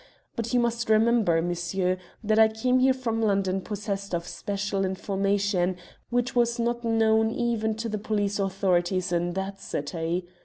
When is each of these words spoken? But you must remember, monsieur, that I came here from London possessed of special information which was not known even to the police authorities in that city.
But 0.35 0.51
you 0.51 0.59
must 0.59 0.89
remember, 0.89 1.43
monsieur, 1.43 1.95
that 2.23 2.39
I 2.39 2.47
came 2.47 2.79
here 2.79 2.91
from 2.91 3.21
London 3.21 3.61
possessed 3.61 4.15
of 4.15 4.25
special 4.25 4.83
information 4.83 5.75
which 6.09 6.35
was 6.35 6.57
not 6.57 6.83
known 6.83 7.29
even 7.29 7.75
to 7.75 7.87
the 7.87 7.99
police 7.99 8.39
authorities 8.39 9.11
in 9.11 9.33
that 9.33 9.59
city. 9.61 10.27